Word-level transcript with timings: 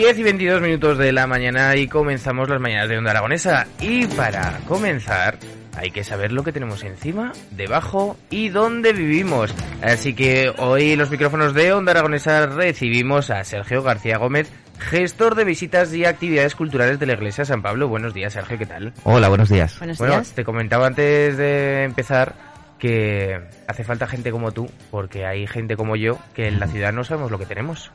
10 0.00 0.18
y 0.18 0.22
22 0.22 0.62
minutos 0.62 0.96
de 0.96 1.12
la 1.12 1.26
mañana 1.26 1.76
y 1.76 1.86
comenzamos 1.86 2.48
las 2.48 2.58
mañanas 2.58 2.88
de 2.88 2.96
Onda 2.96 3.10
Aragonesa. 3.10 3.66
Y 3.80 4.06
para 4.06 4.58
comenzar, 4.66 5.36
hay 5.76 5.90
que 5.90 6.04
saber 6.04 6.32
lo 6.32 6.42
que 6.42 6.52
tenemos 6.52 6.82
encima, 6.84 7.32
debajo 7.50 8.16
y 8.30 8.48
dónde 8.48 8.94
vivimos. 8.94 9.54
Así 9.82 10.14
que 10.14 10.54
hoy 10.56 10.96
los 10.96 11.10
micrófonos 11.10 11.52
de 11.52 11.74
Onda 11.74 11.92
Aragonesa 11.92 12.46
recibimos 12.46 13.28
a 13.28 13.44
Sergio 13.44 13.82
García 13.82 14.16
Gómez, 14.16 14.50
gestor 14.78 15.34
de 15.34 15.44
visitas 15.44 15.92
y 15.92 16.06
actividades 16.06 16.54
culturales 16.54 16.98
de 16.98 17.04
la 17.04 17.12
Iglesia 17.12 17.44
San 17.44 17.60
Pablo. 17.60 17.86
Buenos 17.86 18.14
días, 18.14 18.32
Sergio, 18.32 18.56
¿qué 18.56 18.64
tal? 18.64 18.94
Hola, 19.04 19.28
buenos 19.28 19.50
días. 19.50 19.78
Buenos 19.80 19.98
bueno, 19.98 20.22
te 20.34 20.44
comentaba 20.44 20.86
antes 20.86 21.36
de 21.36 21.84
empezar 21.84 22.34
que 22.78 23.38
hace 23.68 23.84
falta 23.84 24.06
gente 24.06 24.30
como 24.30 24.50
tú, 24.52 24.66
porque 24.90 25.26
hay 25.26 25.46
gente 25.46 25.76
como 25.76 25.94
yo 25.94 26.18
que 26.32 26.48
en 26.48 26.58
la 26.58 26.68
ciudad 26.68 26.90
no 26.90 27.04
sabemos 27.04 27.30
lo 27.30 27.38
que 27.38 27.44
tenemos. 27.44 27.92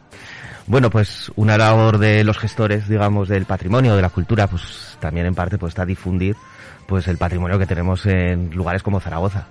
Bueno, 0.67 0.89
pues 0.89 1.31
una 1.35 1.58
labor 1.58 1.99
de 1.99 2.23
los 2.23 2.39
gestores, 2.39 2.88
digamos, 2.88 3.30
del 3.30 3.45
patrimonio, 3.45 3.95
de 3.95 4.02
la 4.02 4.09
cultura, 4.09 4.47
pues 4.47 4.97
también 4.99 5.27
en 5.27 5.35
parte 5.35 5.58
pues 5.58 5.71
está 5.71 5.85
difundir 5.85 6.35
pues 6.88 7.08
el 7.08 7.17
patrimonio 7.17 7.59
que 7.59 7.66
tenemos 7.66 8.05
en 8.05 8.49
lugares 8.52 8.81
como 8.81 8.99
Zaragoza. 8.99 9.47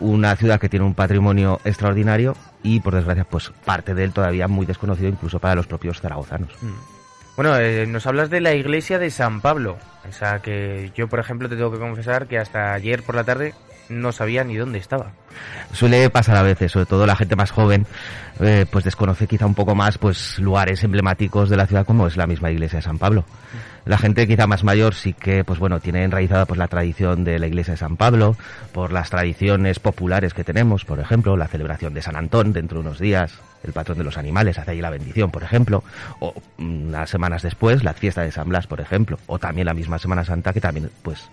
Una 0.00 0.34
ciudad 0.34 0.58
que 0.58 0.68
tiene 0.68 0.86
un 0.86 0.94
patrimonio 0.94 1.60
extraordinario 1.64 2.36
y 2.62 2.80
por 2.80 2.94
desgracia 2.94 3.24
pues 3.24 3.52
parte 3.64 3.94
de 3.94 4.04
él 4.04 4.12
todavía 4.12 4.48
muy 4.48 4.66
desconocido 4.66 5.08
incluso 5.08 5.38
para 5.38 5.54
los 5.54 5.66
propios 5.66 6.00
zaragozanos. 6.00 6.50
Mm. 6.62 7.00
Bueno, 7.36 7.56
eh, 7.56 7.86
nos 7.86 8.06
hablas 8.06 8.28
de 8.28 8.40
la 8.40 8.54
iglesia 8.54 8.98
de 8.98 9.10
San 9.10 9.40
Pablo, 9.40 9.78
esa 10.08 10.40
que 10.40 10.90
yo 10.94 11.08
por 11.08 11.20
ejemplo 11.20 11.48
te 11.48 11.56
tengo 11.56 11.70
que 11.70 11.78
confesar 11.78 12.26
que 12.26 12.38
hasta 12.38 12.72
ayer 12.72 13.02
por 13.02 13.14
la 13.14 13.24
tarde 13.24 13.54
no 13.90 14.12
sabía 14.12 14.44
ni 14.44 14.56
dónde 14.56 14.78
estaba. 14.78 15.12
Suele 15.72 16.08
pasar 16.10 16.36
a 16.36 16.42
veces, 16.42 16.72
sobre 16.72 16.86
todo 16.86 17.06
la 17.06 17.16
gente 17.16 17.36
más 17.36 17.50
joven, 17.50 17.86
eh, 18.40 18.64
pues 18.70 18.84
desconoce 18.84 19.26
quizá 19.26 19.46
un 19.46 19.54
poco 19.54 19.74
más 19.74 19.98
pues 19.98 20.38
lugares 20.38 20.82
emblemáticos 20.82 21.50
de 21.50 21.56
la 21.56 21.66
ciudad 21.66 21.84
como 21.84 22.06
es 22.06 22.16
la 22.16 22.26
misma 22.26 22.50
iglesia 22.50 22.78
de 22.78 22.82
San 22.82 22.98
Pablo. 22.98 23.24
La 23.84 23.98
gente 23.98 24.26
quizá 24.26 24.46
más 24.46 24.62
mayor 24.62 24.94
sí 24.94 25.14
que 25.14 25.42
pues 25.42 25.58
bueno 25.58 25.80
tiene 25.80 26.04
enraizada 26.04 26.46
pues 26.46 26.58
la 26.58 26.68
tradición 26.68 27.24
de 27.24 27.38
la 27.38 27.46
iglesia 27.46 27.74
de 27.74 27.78
San 27.78 27.96
Pablo, 27.96 28.36
por 28.72 28.92
las 28.92 29.10
tradiciones 29.10 29.78
populares 29.78 30.34
que 30.34 30.44
tenemos, 30.44 30.84
por 30.84 31.00
ejemplo, 31.00 31.36
la 31.36 31.48
celebración 31.48 31.94
de 31.94 32.02
San 32.02 32.16
Antón 32.16 32.52
dentro 32.52 32.80
de 32.80 32.86
unos 32.86 32.98
días, 32.98 33.32
el 33.62 33.72
patrón 33.72 33.98
de 33.98 34.04
los 34.04 34.18
animales, 34.18 34.58
hace 34.58 34.72
allí 34.72 34.80
la 34.80 34.90
bendición, 34.90 35.30
por 35.30 35.42
ejemplo, 35.42 35.82
o 36.20 36.34
mm, 36.58 36.88
unas 36.88 37.10
semanas 37.10 37.42
después 37.42 37.82
la 37.82 37.94
fiesta 37.94 38.22
de 38.22 38.32
San 38.32 38.48
Blas, 38.48 38.66
por 38.66 38.80
ejemplo, 38.80 39.18
o 39.26 39.38
también 39.38 39.66
la 39.66 39.74
misma 39.74 39.98
Semana 39.98 40.24
Santa 40.24 40.52
que 40.52 40.60
también 40.60 40.90
pues 41.02 41.30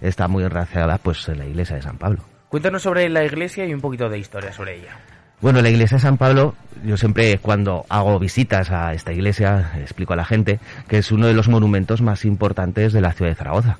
está 0.00 0.28
muy 0.28 0.44
enraizada 0.44 0.98
pues 0.98 1.28
en 1.28 1.38
la 1.38 1.46
iglesia 1.46 1.76
de 1.76 1.82
San 1.82 1.98
Pablo. 1.98 2.24
Cuéntanos 2.48 2.82
sobre 2.82 3.08
la 3.08 3.24
iglesia 3.24 3.66
y 3.66 3.72
un 3.72 3.80
poquito 3.80 4.08
de 4.08 4.18
historia 4.18 4.52
sobre 4.52 4.78
ella. 4.78 4.96
Bueno, 5.40 5.62
la 5.62 5.70
iglesia 5.70 5.96
de 5.96 6.02
San 6.02 6.18
Pablo, 6.18 6.54
yo 6.84 6.96
siempre 6.96 7.38
cuando 7.38 7.86
hago 7.88 8.18
visitas 8.18 8.70
a 8.70 8.92
esta 8.92 9.12
iglesia 9.12 9.72
explico 9.78 10.12
a 10.12 10.16
la 10.16 10.24
gente 10.24 10.60
que 10.86 10.98
es 10.98 11.12
uno 11.12 11.28
de 11.28 11.32
los 11.32 11.48
monumentos 11.48 12.02
más 12.02 12.24
importantes 12.24 12.92
de 12.92 13.00
la 13.00 13.12
ciudad 13.12 13.30
de 13.30 13.36
Zaragoza. 13.36 13.78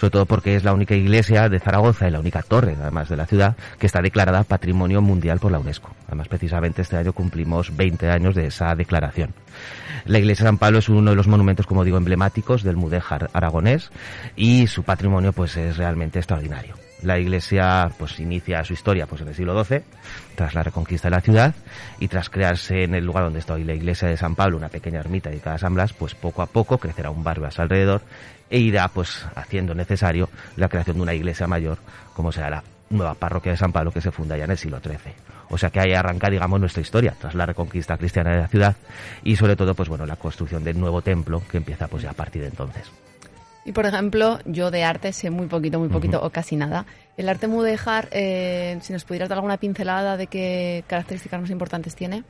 Sobre 0.00 0.12
todo 0.12 0.24
porque 0.24 0.56
es 0.56 0.64
la 0.64 0.72
única 0.72 0.94
iglesia 0.94 1.50
de 1.50 1.60
Zaragoza 1.60 2.08
y 2.08 2.10
la 2.10 2.20
única 2.20 2.40
torre, 2.40 2.74
además 2.80 3.10
de 3.10 3.18
la 3.18 3.26
ciudad, 3.26 3.54
que 3.78 3.84
está 3.84 4.00
declarada 4.00 4.44
Patrimonio 4.44 5.02
Mundial 5.02 5.38
por 5.38 5.52
la 5.52 5.58
UNESCO. 5.58 5.90
Además, 6.06 6.26
precisamente 6.26 6.80
este 6.80 6.96
año 6.96 7.12
cumplimos 7.12 7.76
20 7.76 8.08
años 8.08 8.34
de 8.34 8.46
esa 8.46 8.74
declaración. 8.74 9.34
La 10.06 10.18
iglesia 10.18 10.44
de 10.44 10.48
San 10.48 10.56
Pablo 10.56 10.78
es 10.78 10.88
uno 10.88 11.10
de 11.10 11.16
los 11.16 11.28
monumentos, 11.28 11.66
como 11.66 11.84
digo, 11.84 11.98
emblemáticos 11.98 12.62
del 12.62 12.78
mudéjar 12.78 13.28
aragonés 13.34 13.90
y 14.36 14.68
su 14.68 14.84
patrimonio 14.84 15.34
pues 15.34 15.58
es 15.58 15.76
realmente 15.76 16.18
extraordinario. 16.18 16.79
La 17.02 17.18
iglesia 17.18 17.90
pues 17.98 18.20
inicia 18.20 18.62
su 18.64 18.74
historia 18.74 19.06
pues 19.06 19.22
en 19.22 19.28
el 19.28 19.34
siglo 19.34 19.64
XII, 19.64 19.82
tras 20.34 20.54
la 20.54 20.62
reconquista 20.62 21.08
de 21.08 21.16
la 21.16 21.20
ciudad 21.22 21.54
y 21.98 22.08
tras 22.08 22.28
crearse 22.28 22.84
en 22.84 22.94
el 22.94 23.04
lugar 23.04 23.24
donde 23.24 23.38
está 23.38 23.54
hoy 23.54 23.64
la 23.64 23.74
iglesia 23.74 24.08
de 24.08 24.16
San 24.16 24.34
Pablo, 24.34 24.56
una 24.56 24.68
pequeña 24.68 25.00
ermita 25.00 25.30
dedicada 25.30 25.56
a 25.56 25.58
San 25.58 25.74
Blas, 25.74 25.92
pues 25.92 26.14
poco 26.14 26.42
a 26.42 26.46
poco 26.46 26.78
crecerá 26.78 27.10
un 27.10 27.24
barrio 27.24 27.46
a 27.46 27.50
su 27.50 27.62
alrededor 27.62 28.02
e 28.50 28.58
irá 28.58 28.88
pues 28.88 29.26
haciendo 29.34 29.74
necesario 29.74 30.28
la 30.56 30.68
creación 30.68 30.96
de 30.96 31.02
una 31.02 31.14
iglesia 31.14 31.46
mayor, 31.46 31.78
como 32.14 32.32
será 32.32 32.50
la 32.50 32.64
nueva 32.90 33.14
parroquia 33.14 33.52
de 33.52 33.58
San 33.58 33.72
Pablo 33.72 33.92
que 33.92 34.00
se 34.00 34.10
funda 34.10 34.36
ya 34.36 34.44
en 34.44 34.50
el 34.50 34.58
siglo 34.58 34.80
XIII. 34.80 35.14
O 35.48 35.58
sea 35.58 35.70
que 35.70 35.80
ahí 35.80 35.92
arranca, 35.92 36.28
digamos, 36.28 36.60
nuestra 36.60 36.82
historia 36.82 37.14
tras 37.18 37.34
la 37.34 37.46
reconquista 37.46 37.96
cristiana 37.96 38.30
de 38.32 38.38
la 38.38 38.48
ciudad 38.48 38.76
y 39.24 39.36
sobre 39.36 39.56
todo, 39.56 39.74
pues 39.74 39.88
bueno, 39.88 40.06
la 40.06 40.16
construcción 40.16 40.62
del 40.64 40.78
nuevo 40.78 41.00
templo 41.02 41.42
que 41.50 41.56
empieza 41.56 41.88
pues 41.88 42.02
ya 42.02 42.10
a 42.10 42.14
partir 42.14 42.42
de 42.42 42.48
entonces. 42.48 42.90
Y 43.70 43.72
por 43.72 43.86
ejemplo, 43.86 44.40
yo 44.46 44.72
de 44.72 44.82
arte 44.82 45.12
sé 45.12 45.30
muy 45.30 45.46
poquito, 45.46 45.78
muy 45.78 45.88
poquito 45.88 46.20
o 46.20 46.30
casi 46.30 46.56
nada. 46.56 46.86
El 47.16 47.28
arte 47.28 47.46
mudéjar, 47.46 48.08
eh, 48.10 48.76
si 48.82 48.92
nos 48.92 49.04
pudieras 49.04 49.28
dar 49.28 49.38
alguna 49.38 49.58
pincelada 49.58 50.16
de 50.16 50.26
qué 50.26 50.82
características 50.88 51.40
más 51.40 51.50
importantes 51.50 51.94
tiene. 51.94 52.24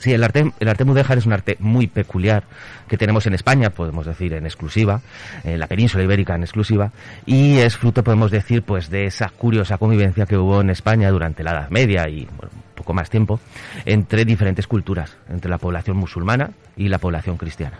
Sí, 0.00 0.12
el 0.12 0.24
arte, 0.24 0.52
el 0.58 0.68
arte 0.68 0.84
mudéjar 0.84 1.18
es 1.18 1.26
un 1.26 1.34
arte 1.34 1.56
muy 1.60 1.86
peculiar 1.86 2.42
que 2.88 2.98
tenemos 2.98 3.28
en 3.28 3.34
España, 3.34 3.70
podemos 3.70 4.06
decir 4.06 4.32
en 4.32 4.44
exclusiva, 4.44 5.02
en 5.44 5.60
la 5.60 5.68
península 5.68 6.02
ibérica 6.02 6.34
en 6.34 6.42
exclusiva, 6.42 6.90
y 7.26 7.58
es 7.58 7.76
fruto, 7.76 8.02
podemos 8.02 8.32
decir, 8.32 8.64
pues 8.64 8.90
de 8.90 9.06
esa 9.06 9.28
curiosa 9.28 9.78
convivencia 9.78 10.26
que 10.26 10.36
hubo 10.36 10.62
en 10.62 10.70
España 10.70 11.10
durante 11.10 11.44
la 11.44 11.52
Edad 11.52 11.70
Media 11.70 12.08
y 12.08 12.22
un 12.22 12.50
poco 12.74 12.92
más 12.92 13.08
tiempo 13.08 13.38
entre 13.84 14.24
diferentes 14.24 14.66
culturas, 14.66 15.16
entre 15.30 15.48
la 15.48 15.58
población 15.58 15.96
musulmana 15.96 16.50
y 16.76 16.88
la 16.88 16.98
población 16.98 17.36
cristiana. 17.36 17.78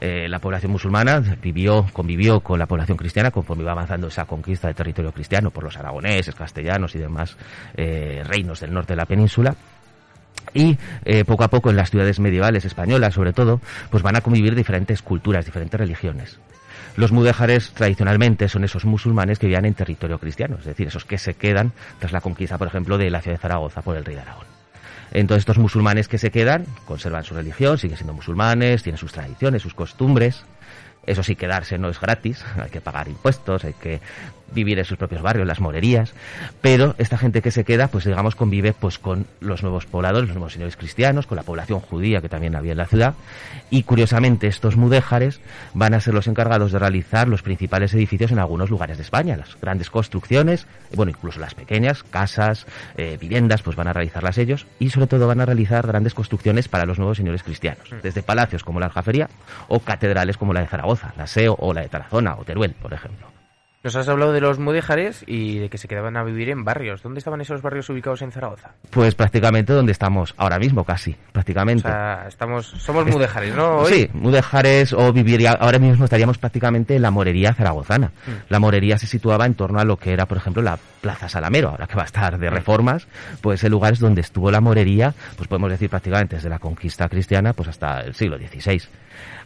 Eh, 0.00 0.28
la 0.28 0.38
población 0.38 0.72
musulmana 0.72 1.20
vivió, 1.42 1.86
convivió 1.92 2.40
con 2.40 2.58
la 2.58 2.66
población 2.66 2.96
cristiana 2.96 3.30
conforme 3.30 3.62
iba 3.64 3.72
avanzando 3.72 4.06
esa 4.06 4.24
conquista 4.24 4.66
del 4.66 4.74
territorio 4.74 5.12
cristiano 5.12 5.50
por 5.50 5.62
los 5.62 5.76
aragoneses, 5.76 6.34
castellanos 6.34 6.94
y 6.94 6.98
demás 6.98 7.36
eh, 7.76 8.22
reinos 8.24 8.60
del 8.60 8.72
norte 8.72 8.94
de 8.94 8.96
la 8.96 9.04
península. 9.04 9.54
Y 10.54 10.78
eh, 11.04 11.24
poco 11.26 11.44
a 11.44 11.48
poco 11.48 11.68
en 11.68 11.76
las 11.76 11.90
ciudades 11.90 12.18
medievales 12.18 12.64
españolas 12.64 13.12
sobre 13.12 13.34
todo 13.34 13.60
pues 13.90 14.02
van 14.02 14.16
a 14.16 14.22
convivir 14.22 14.54
diferentes 14.54 15.02
culturas 15.02 15.44
diferentes 15.44 15.78
religiones. 15.78 16.40
Los 16.96 17.12
mudéjares 17.12 17.70
tradicionalmente 17.72 18.48
son 18.48 18.64
esos 18.64 18.86
musulmanes 18.86 19.38
que 19.38 19.46
vivían 19.46 19.66
en 19.66 19.74
territorio 19.74 20.18
cristiano 20.18 20.56
es 20.58 20.64
decir 20.64 20.88
esos 20.88 21.04
que 21.04 21.18
se 21.18 21.34
quedan 21.34 21.72
tras 21.98 22.12
la 22.12 22.22
conquista 22.22 22.56
por 22.56 22.68
ejemplo 22.68 22.96
de 22.96 23.10
la 23.10 23.20
ciudad 23.20 23.36
de 23.36 23.42
Zaragoza 23.42 23.82
por 23.82 23.96
el 23.96 24.04
rey 24.04 24.16
de 24.16 24.22
Aragón 24.22 24.59
entonces 25.12 25.42
estos 25.42 25.58
musulmanes 25.58 26.08
que 26.08 26.18
se 26.18 26.30
quedan 26.30 26.64
conservan 26.86 27.24
su 27.24 27.34
religión, 27.34 27.78
siguen 27.78 27.96
siendo 27.96 28.14
musulmanes, 28.14 28.82
tienen 28.82 28.98
sus 28.98 29.12
tradiciones, 29.12 29.62
sus 29.62 29.74
costumbres. 29.74 30.44
Eso 31.06 31.22
sí, 31.22 31.34
quedarse 31.34 31.78
no 31.78 31.88
es 31.88 32.00
gratis, 32.00 32.44
hay 32.62 32.70
que 32.70 32.80
pagar 32.80 33.08
impuestos, 33.08 33.64
hay 33.64 33.72
que 33.72 34.00
vivir 34.52 34.78
en 34.78 34.84
sus 34.84 34.98
propios 34.98 35.22
barrios, 35.22 35.46
las 35.46 35.60
morerías, 35.60 36.12
pero 36.60 36.94
esta 36.98 37.18
gente 37.18 37.42
que 37.42 37.50
se 37.50 37.64
queda, 37.64 37.88
pues 37.88 38.04
digamos, 38.04 38.34
convive 38.34 38.72
pues 38.72 38.98
con 38.98 39.26
los 39.40 39.62
nuevos 39.62 39.86
pobladores, 39.86 40.28
los 40.28 40.36
nuevos 40.36 40.52
señores 40.52 40.76
cristianos, 40.76 41.26
con 41.26 41.36
la 41.36 41.42
población 41.42 41.80
judía 41.80 42.20
que 42.20 42.28
también 42.28 42.56
había 42.56 42.72
en 42.72 42.78
la 42.78 42.86
ciudad, 42.86 43.14
y 43.70 43.82
curiosamente 43.82 44.46
estos 44.46 44.76
mudéjares 44.76 45.40
van 45.74 45.94
a 45.94 46.00
ser 46.00 46.14
los 46.14 46.26
encargados 46.26 46.72
de 46.72 46.78
realizar 46.78 47.28
los 47.28 47.42
principales 47.42 47.94
edificios 47.94 48.32
en 48.32 48.38
algunos 48.38 48.70
lugares 48.70 48.96
de 48.96 49.02
España, 49.02 49.36
las 49.36 49.58
grandes 49.60 49.90
construcciones, 49.90 50.66
bueno, 50.94 51.10
incluso 51.10 51.40
las 51.40 51.54
pequeñas, 51.54 52.02
casas, 52.02 52.66
eh, 52.96 53.16
viviendas, 53.20 53.62
pues 53.62 53.76
van 53.76 53.88
a 53.88 53.92
realizarlas 53.92 54.38
ellos, 54.38 54.66
y 54.78 54.90
sobre 54.90 55.06
todo 55.06 55.26
van 55.26 55.40
a 55.40 55.46
realizar 55.46 55.86
grandes 55.86 56.14
construcciones 56.14 56.68
para 56.68 56.86
los 56.86 56.98
nuevos 56.98 57.16
señores 57.16 57.42
cristianos, 57.42 57.90
mm. 57.90 57.96
desde 58.02 58.22
palacios 58.22 58.64
como 58.64 58.80
la 58.80 58.86
Aljafería 58.86 59.28
o 59.68 59.80
catedrales 59.80 60.36
como 60.36 60.52
la 60.52 60.60
de 60.60 60.66
Zaragoza, 60.66 61.12
la 61.16 61.26
SEO 61.26 61.56
o 61.58 61.72
la 61.72 61.82
de 61.82 61.88
Tarazona 61.88 62.36
o 62.36 62.44
Teruel, 62.44 62.72
por 62.72 62.92
ejemplo. 62.92 63.39
Nos 63.82 63.96
has 63.96 64.06
hablado 64.08 64.34
de 64.34 64.42
los 64.42 64.58
mudéjares 64.58 65.24
y 65.26 65.58
de 65.58 65.70
que 65.70 65.78
se 65.78 65.88
quedaban 65.88 66.14
a 66.18 66.22
vivir 66.22 66.50
en 66.50 66.64
barrios. 66.64 67.02
¿Dónde 67.02 67.16
estaban 67.16 67.40
esos 67.40 67.62
barrios 67.62 67.88
ubicados 67.88 68.20
en 68.20 68.30
Zaragoza? 68.30 68.72
Pues 68.90 69.14
prácticamente 69.14 69.72
donde 69.72 69.92
estamos 69.92 70.34
ahora 70.36 70.58
mismo, 70.58 70.84
casi, 70.84 71.16
prácticamente. 71.32 71.88
O 71.88 71.90
sea, 71.90 72.26
estamos, 72.28 72.66
somos 72.66 73.06
mudéjares, 73.06 73.54
¿no? 73.54 73.78
Hoy. 73.78 73.92
Sí, 73.92 74.10
mudéjares 74.12 74.92
o 74.92 75.10
viviría, 75.14 75.52
ahora 75.52 75.78
mismo 75.78 76.04
estaríamos 76.04 76.36
prácticamente 76.36 76.94
en 76.94 77.00
la 77.00 77.10
morería 77.10 77.54
zaragozana. 77.54 78.08
Mm. 78.08 78.30
La 78.50 78.58
morería 78.58 78.98
se 78.98 79.06
situaba 79.06 79.46
en 79.46 79.54
torno 79.54 79.80
a 79.80 79.84
lo 79.84 79.96
que 79.96 80.12
era, 80.12 80.26
por 80.26 80.36
ejemplo, 80.36 80.60
la 80.60 80.78
Plaza 81.00 81.30
Salamero, 81.30 81.70
ahora 81.70 81.86
que 81.86 81.96
va 81.96 82.02
a 82.02 82.04
estar 82.04 82.38
de 82.38 82.50
reformas, 82.50 83.08
pues 83.40 83.64
el 83.64 83.70
lugar 83.70 83.94
es 83.94 84.00
donde 84.00 84.20
estuvo 84.20 84.50
la 84.50 84.60
morería, 84.60 85.14
pues 85.38 85.48
podemos 85.48 85.70
decir 85.70 85.88
prácticamente 85.88 86.36
desde 86.36 86.50
la 86.50 86.58
conquista 86.58 87.08
cristiana, 87.08 87.54
pues 87.54 87.70
hasta 87.70 88.02
el 88.02 88.14
siglo 88.14 88.36
XVI. 88.36 88.82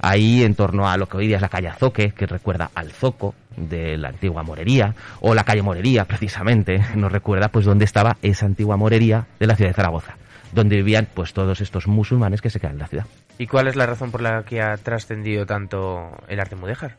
Ahí, 0.01 0.43
en 0.43 0.57
torno 0.57 0.89
a 0.89 0.97
lo 0.97 1.07
que 1.07 1.19
hoy 1.19 1.29
día 1.29 1.37
es 1.37 1.43
la 1.43 1.49
calle 1.49 1.69
Azoque, 1.69 2.11
que 2.11 2.27
recuerda 2.27 2.71
al 2.75 2.91
Zoco 2.91 3.37
de 3.57 3.97
la 3.97 4.09
antigua 4.09 4.43
morería, 4.43 4.95
o 5.21 5.35
la 5.35 5.45
calle 5.45 5.63
Morería, 5.63 6.05
precisamente, 6.05 6.81
nos 6.97 7.13
recuerda 7.13 7.49
pues 7.49 7.65
dónde 7.65 7.85
estaba 7.85 8.17
esa 8.23 8.47
antigua 8.47 8.77
morería 8.77 9.27
de 9.39 9.47
la 9.47 9.57
ciudad 9.57 9.71
de 9.71 9.75
Zaragoza, 9.75 10.17
donde 10.53 10.77
vivían 10.77 11.09
pues 11.13 11.33
todos 11.33 11.61
estos 11.61 11.87
musulmanes 11.87 12.41
que 12.41 12.51
se 12.51 12.61
quedan 12.61 12.75
en 12.75 12.81
la 12.81 12.87
ciudad. 12.89 13.07
¿Y 13.39 13.47
cuál 13.47 13.69
es 13.69 13.77
la 13.77 13.87
razón 13.87 14.11
por 14.11 14.21
la 14.21 14.45
que 14.45 14.63
ha 14.63 14.77
trascendido 14.77 15.47
tanto 15.47 16.11
el 16.29 16.41
arte 16.41 16.57
mudéjar? 16.57 16.97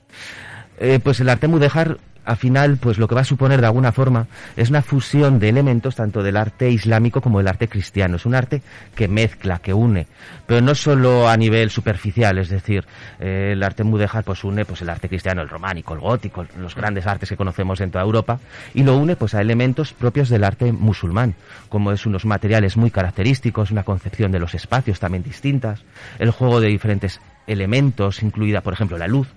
Eh, 0.77 0.99
pues 1.01 1.19
el 1.21 1.29
arte 1.29 1.47
mudéjar 1.47 1.97
al 2.25 2.37
final, 2.37 2.77
pues 2.77 2.97
lo 2.97 3.07
que 3.07 3.15
va 3.15 3.21
a 3.21 3.25
suponer 3.25 3.61
de 3.61 3.67
alguna 3.67 3.91
forma 3.91 4.27
es 4.55 4.69
una 4.69 4.81
fusión 4.81 5.39
de 5.39 5.49
elementos 5.49 5.95
tanto 5.95 6.23
del 6.23 6.37
arte 6.37 6.69
islámico 6.69 7.21
como 7.21 7.37
del 7.37 7.47
arte 7.47 7.67
cristiano. 7.67 8.15
Es 8.17 8.25
un 8.25 8.35
arte 8.35 8.61
que 8.95 9.07
mezcla, 9.07 9.59
que 9.59 9.73
une, 9.73 10.07
pero 10.45 10.61
no 10.61 10.75
solo 10.75 11.29
a 11.29 11.37
nivel 11.37 11.69
superficial, 11.69 12.37
es 12.37 12.49
decir, 12.49 12.85
eh, 13.19 13.51
el 13.53 13.63
arte 13.63 13.83
mudéjar 13.83 14.23
pues 14.23 14.43
une 14.43 14.65
pues 14.65 14.81
el 14.81 14.89
arte 14.89 15.07
cristiano, 15.07 15.41
el 15.41 15.49
románico, 15.49 15.93
el 15.93 15.99
gótico, 15.99 16.45
los 16.57 16.75
grandes 16.75 17.05
artes 17.05 17.29
que 17.29 17.37
conocemos 17.37 17.79
en 17.81 17.91
toda 17.91 18.03
Europa 18.03 18.39
y 18.73 18.83
lo 18.83 18.97
une 18.97 19.15
pues 19.15 19.35
a 19.35 19.41
elementos 19.41 19.93
propios 19.93 20.29
del 20.29 20.43
arte 20.43 20.71
musulmán, 20.71 21.35
como 21.69 21.91
es 21.91 22.05
unos 22.05 22.25
materiales 22.25 22.77
muy 22.77 22.91
característicos, 22.91 23.71
una 23.71 23.83
concepción 23.83 24.31
de 24.31 24.39
los 24.39 24.55
espacios 24.55 24.99
también 24.99 25.23
distintas, 25.23 25.83
el 26.19 26.31
juego 26.31 26.59
de 26.59 26.67
diferentes 26.67 27.21
elementos, 27.47 28.23
incluida 28.23 28.61
por 28.61 28.73
ejemplo 28.73 28.97
la 28.97 29.07
luz, 29.07 29.27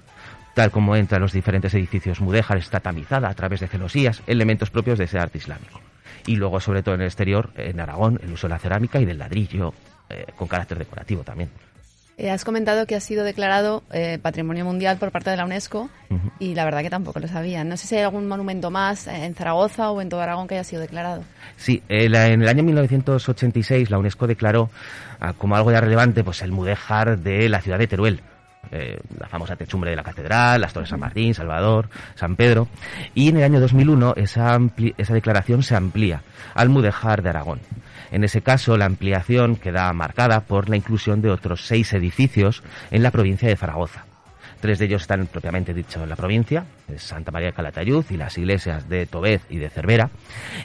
tal 0.54 0.70
como 0.70 0.96
entra 0.96 1.16
en 1.16 1.22
los 1.22 1.32
diferentes 1.32 1.72
edificios 1.74 2.20
mudéjar, 2.20 2.58
está 2.58 2.80
tamizada 2.80 3.28
a 3.28 3.34
través 3.34 3.60
de 3.60 3.68
celosías, 3.68 4.22
elementos 4.26 4.70
propios 4.70 4.98
de 4.98 5.04
ese 5.04 5.18
arte 5.18 5.38
islámico. 5.38 5.80
Y 6.26 6.36
luego, 6.36 6.60
sobre 6.60 6.82
todo 6.82 6.94
en 6.96 7.00
el 7.02 7.06
exterior, 7.06 7.50
en 7.56 7.80
Aragón, 7.80 8.20
el 8.22 8.32
uso 8.32 8.48
de 8.48 8.54
la 8.54 8.58
cerámica 8.58 9.00
y 9.00 9.04
del 9.04 9.18
ladrillo, 9.18 9.72
eh, 10.10 10.26
con 10.36 10.48
carácter 10.48 10.78
decorativo 10.78 11.22
también. 11.22 11.48
Eh, 12.20 12.30
has 12.32 12.44
comentado 12.44 12.84
que 12.86 12.96
ha 12.96 13.00
sido 13.00 13.22
declarado 13.22 13.84
eh, 13.92 14.18
Patrimonio 14.20 14.64
Mundial 14.64 14.96
por 14.98 15.12
parte 15.12 15.30
de 15.30 15.36
la 15.36 15.44
UNESCO 15.44 15.88
y 16.40 16.56
la 16.56 16.64
verdad 16.64 16.82
que 16.82 16.90
tampoco 16.90 17.20
lo 17.20 17.28
sabía. 17.28 17.62
No 17.62 17.76
sé 17.76 17.86
si 17.86 17.94
hay 17.94 18.02
algún 18.02 18.26
monumento 18.26 18.72
más 18.72 19.06
eh, 19.06 19.24
en 19.24 19.36
Zaragoza 19.36 19.92
o 19.92 20.00
en 20.02 20.08
todo 20.08 20.20
Aragón 20.20 20.48
que 20.48 20.56
haya 20.56 20.64
sido 20.64 20.82
declarado. 20.82 21.22
Sí, 21.56 21.80
eh, 21.88 22.08
la- 22.08 22.26
en 22.26 22.42
el 22.42 22.48
año 22.48 22.64
1986 22.64 23.88
la 23.90 23.98
UNESCO 23.98 24.26
declaró 24.26 24.68
ah, 25.20 25.32
como 25.38 25.54
algo 25.56 25.70
ya 25.70 25.80
relevante 25.80 26.24
pues 26.24 26.42
el 26.42 26.50
mudéjar 26.50 27.18
de 27.18 27.48
la 27.48 27.60
ciudad 27.60 27.78
de 27.78 27.86
Teruel. 27.86 28.20
Eh, 28.70 28.98
la 29.18 29.26
famosa 29.28 29.56
techumbre 29.56 29.90
de 29.90 29.96
la 29.96 30.02
catedral, 30.02 30.60
las 30.60 30.72
torres 30.72 30.88
San 30.90 31.00
Martín, 31.00 31.34
Salvador, 31.34 31.88
San 32.14 32.36
Pedro. 32.36 32.68
Y 33.14 33.28
en 33.28 33.38
el 33.38 33.44
año 33.44 33.60
2001 33.60 34.14
esa, 34.16 34.56
ampli- 34.58 34.94
esa 34.98 35.14
declaración 35.14 35.62
se 35.62 35.74
amplía 35.76 36.22
al 36.54 36.68
mudéjar 36.68 37.22
de 37.22 37.30
Aragón. 37.30 37.60
En 38.10 38.24
ese 38.24 38.40
caso, 38.42 38.76
la 38.76 38.86
ampliación 38.86 39.56
queda 39.56 39.92
marcada 39.92 40.40
por 40.40 40.68
la 40.68 40.76
inclusión 40.76 41.20
de 41.20 41.30
otros 41.30 41.66
seis 41.66 41.92
edificios 41.92 42.62
en 42.90 43.02
la 43.02 43.10
provincia 43.10 43.48
de 43.48 43.56
Zaragoza. 43.56 44.04
Tres 44.60 44.78
de 44.80 44.86
ellos 44.86 45.02
están 45.02 45.26
propiamente 45.28 45.72
dicho 45.72 46.02
en 46.02 46.08
la 46.08 46.16
provincia, 46.16 46.64
Santa 46.96 47.30
María 47.30 47.48
de 47.48 47.52
Calatayud 47.52 48.04
y 48.10 48.16
las 48.16 48.36
iglesias 48.38 48.88
de 48.88 49.06
Tobez 49.06 49.42
y 49.50 49.58
de 49.58 49.70
Cervera. 49.70 50.10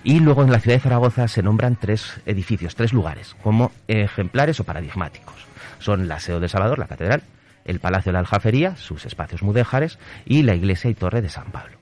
Y 0.04 0.20
luego 0.20 0.44
en 0.44 0.52
la 0.52 0.60
ciudad 0.60 0.78
de 0.78 0.82
Zaragoza 0.82 1.28
se 1.28 1.44
nombran 1.44 1.76
tres 1.76 2.20
edificios, 2.26 2.76
tres 2.76 2.92
lugares, 2.92 3.36
como 3.44 3.72
ejemplares 3.88 4.60
o 4.60 4.64
paradigmáticos. 4.64 5.36
Son 5.80 6.08
la 6.08 6.20
Seo 6.20 6.40
de 6.40 6.50
Salvador, 6.50 6.80
la 6.80 6.88
catedral, 6.88 7.22
el 7.66 7.80
Palacio 7.80 8.10
de 8.10 8.14
la 8.14 8.20
Aljafería, 8.20 8.76
sus 8.76 9.06
espacios 9.06 9.44
mudéjares, 9.44 10.00
y 10.26 10.44
la 10.44 10.56
iglesia 10.56 10.90
y 10.90 10.94
torre 10.94 11.22
de 11.22 11.30
San 11.30 11.52
Pablo. 11.52 11.78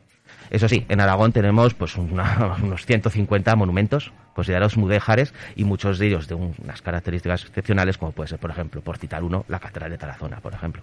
Eso 0.50 0.68
sí, 0.68 0.86
en 0.89 1.00
Aragón 1.00 1.31
tenemos 1.31 1.74
pues 1.74 1.95
una- 1.95 2.56
unos 2.63 2.86
150 2.86 3.56
monumentos 3.56 4.12
considerados 4.36 4.75
mudéjares 4.78 5.33
y 5.56 5.63
muchos 5.63 5.98
de 5.98 6.07
ellos 6.07 6.28
de 6.28 6.36
un- 6.36 6.56
unas 6.63 6.81
características 6.81 7.44
excepcionales 7.45 7.98
como 7.98 8.12
puede 8.12 8.28
ser, 8.30 8.39
por 8.39 8.51
ejemplo, 8.51 8.81
por 8.81 8.98
citar 8.98 9.24
uno, 9.24 9.45
la 9.48 9.60
Catedral 9.60 9.92
de 9.92 9.98
Tarazona, 9.98 10.38
por 10.42 10.54
ejemplo. 10.54 10.81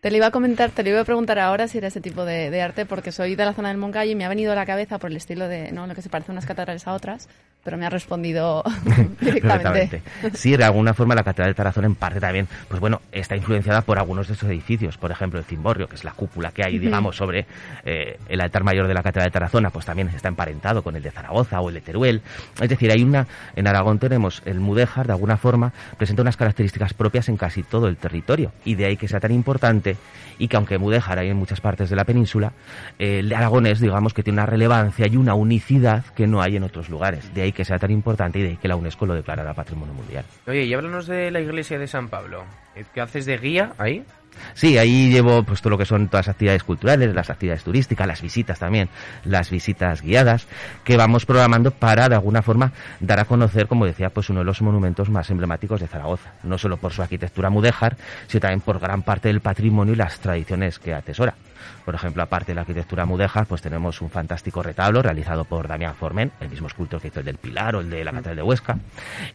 Te 0.00 0.10
lo 0.10 0.16
iba 0.16 0.28
a 0.28 0.30
comentar, 0.30 0.70
te 0.70 0.82
lo 0.82 0.88
iba 0.88 1.00
a 1.00 1.04
preguntar 1.04 1.38
ahora 1.38 1.68
si 1.68 1.76
era 1.76 1.88
ese 1.88 2.00
tipo 2.00 2.24
de, 2.24 2.48
de 2.48 2.62
arte, 2.62 2.86
porque 2.86 3.12
soy 3.12 3.34
de 3.34 3.44
la 3.44 3.52
zona 3.52 3.68
del 3.68 3.76
Moncayo 3.76 4.12
y 4.12 4.14
me 4.14 4.24
ha 4.24 4.30
venido 4.30 4.52
a 4.52 4.54
la 4.54 4.64
cabeza 4.64 4.98
por 4.98 5.10
el 5.10 5.16
estilo 5.18 5.46
de, 5.46 5.72
¿no? 5.72 5.86
Lo 5.86 5.94
que 5.94 6.00
se 6.00 6.08
parece 6.08 6.32
unas 6.32 6.46
catedrales 6.46 6.86
a 6.86 6.94
otras, 6.94 7.28
pero 7.62 7.76
me 7.76 7.86
ha 7.86 7.90
respondido 7.90 8.64
directamente. 9.20 10.02
Sí, 10.32 10.56
de 10.56 10.64
alguna 10.64 10.94
forma 10.94 11.14
la 11.14 11.22
Catedral 11.22 11.50
de 11.50 11.54
Tarazona 11.54 11.86
en 11.86 11.94
parte 11.94 12.18
también, 12.18 12.48
pues 12.68 12.80
bueno, 12.80 13.02
está 13.12 13.36
influenciada 13.36 13.82
por 13.82 13.98
algunos 13.98 14.28
de 14.28 14.34
esos 14.34 14.48
edificios. 14.48 14.96
Por 14.96 15.10
ejemplo, 15.10 15.38
el 15.38 15.44
Cimborrio, 15.44 15.86
que 15.86 15.96
es 15.96 16.04
la 16.04 16.12
cúpula 16.12 16.52
que 16.52 16.64
hay, 16.64 16.78
digamos, 16.78 17.16
sobre 17.16 17.46
eh, 17.84 18.18
el 18.28 18.40
altar 18.40 18.64
mayor 18.64 18.88
de 18.88 18.94
la 18.94 19.02
Catedral 19.02 19.28
de 19.28 19.32
Tarazona, 19.32 19.70
pues 19.70 19.84
también 19.84 20.08
está 20.08 20.28
emparentado 20.28 20.82
con 20.82 20.96
el 20.96 21.02
de 21.02 21.10
Zaragoza 21.10 21.60
o 21.60 21.68
el 21.68 21.74
de 21.74 21.80
Teruel. 21.82 22.22
Es 22.60 22.68
decir, 22.68 22.90
hay 22.90 23.02
una, 23.02 23.26
en 23.54 23.66
Aragón 23.66 23.98
tenemos 23.98 24.42
el 24.46 24.60
mudéjar, 24.60 25.06
de 25.06 25.12
alguna 25.12 25.36
forma, 25.36 25.72
presenta 25.98 26.22
unas 26.22 26.38
características 26.38 26.94
propias 26.94 27.28
en 27.28 27.36
casi 27.36 27.62
todo 27.62 27.88
el 27.88 27.98
territorio. 27.98 28.52
Y 28.64 28.76
de 28.76 28.86
ahí 28.86 28.96
que 28.96 29.08
sea 29.08 29.20
tan 29.20 29.32
importante 29.32 29.89
y 30.38 30.48
que 30.48 30.56
aunque 30.56 30.78
mudéjar 30.78 31.18
hay 31.18 31.28
en 31.28 31.36
muchas 31.36 31.60
partes 31.60 31.90
de 31.90 31.96
la 31.96 32.04
península, 32.04 32.52
eh, 32.98 33.20
el 33.20 33.32
aragonés, 33.32 33.80
digamos, 33.80 34.14
que 34.14 34.22
tiene 34.22 34.38
una 34.38 34.46
relevancia 34.46 35.06
y 35.06 35.16
una 35.16 35.34
unicidad 35.34 36.04
que 36.16 36.26
no 36.26 36.40
hay 36.40 36.56
en 36.56 36.64
otros 36.64 36.88
lugares. 36.88 37.32
De 37.34 37.42
ahí 37.42 37.52
que 37.52 37.64
sea 37.64 37.78
tan 37.78 37.90
importante 37.90 38.38
y 38.38 38.42
de 38.42 38.48
ahí 38.50 38.56
que 38.56 38.68
la 38.68 38.76
UNESCO 38.76 39.06
lo 39.06 39.14
declarara 39.14 39.54
Patrimonio 39.54 39.94
Mundial. 39.94 40.24
Oye, 40.46 40.64
y 40.64 40.74
háblanos 40.74 41.06
de 41.06 41.30
la 41.30 41.40
iglesia 41.40 41.78
de 41.78 41.86
San 41.86 42.08
Pablo. 42.08 42.44
¿Qué 42.94 43.00
haces 43.00 43.26
de 43.26 43.36
guía 43.36 43.72
ahí? 43.78 44.04
Sí, 44.54 44.78
ahí 44.78 45.10
llevo 45.10 45.42
pues 45.42 45.60
todo 45.60 45.70
lo 45.70 45.78
que 45.78 45.84
son 45.84 46.08
todas 46.08 46.26
las 46.26 46.34
actividades 46.34 46.64
culturales, 46.64 47.14
las 47.14 47.30
actividades 47.30 47.64
turísticas, 47.64 48.06
las 48.06 48.22
visitas 48.22 48.58
también, 48.58 48.88
las 49.24 49.50
visitas 49.50 50.02
guiadas 50.02 50.46
que 50.84 50.96
vamos 50.96 51.26
programando 51.26 51.70
para 51.70 52.08
de 52.08 52.14
alguna 52.14 52.42
forma 52.42 52.72
dar 53.00 53.20
a 53.20 53.24
conocer, 53.24 53.66
como 53.66 53.86
decía, 53.86 54.10
pues 54.10 54.30
uno 54.30 54.40
de 54.40 54.44
los 54.44 54.62
monumentos 54.62 55.08
más 55.10 55.30
emblemáticos 55.30 55.80
de 55.80 55.88
Zaragoza, 55.88 56.32
no 56.42 56.58
solo 56.58 56.76
por 56.76 56.92
su 56.92 57.02
arquitectura 57.02 57.50
mudéjar, 57.50 57.96
sino 58.26 58.40
también 58.40 58.60
por 58.60 58.80
gran 58.80 59.02
parte 59.02 59.28
del 59.28 59.40
patrimonio 59.40 59.94
y 59.94 59.96
las 59.96 60.18
tradiciones 60.20 60.78
que 60.78 60.94
atesora. 60.94 61.34
Por 61.84 61.94
ejemplo, 61.94 62.22
aparte 62.22 62.52
de 62.52 62.54
la 62.54 62.62
arquitectura 62.62 63.06
mudéjar, 63.06 63.46
pues 63.46 63.62
tenemos 63.62 64.00
un 64.00 64.10
fantástico 64.10 64.62
retablo 64.62 65.02
realizado 65.02 65.44
por 65.44 65.68
Damián 65.68 65.94
Formen, 65.94 66.32
el 66.40 66.48
mismo 66.48 66.66
escultor 66.66 67.00
que 67.00 67.08
hizo 67.08 67.20
el 67.20 67.26
del 67.26 67.38
Pilar 67.38 67.76
o 67.76 67.80
el 67.80 67.90
de 67.90 68.04
la 68.04 68.12
Catedral 68.12 68.36
de 68.36 68.42
Huesca. 68.42 68.78